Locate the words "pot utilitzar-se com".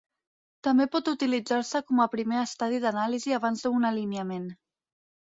0.93-2.01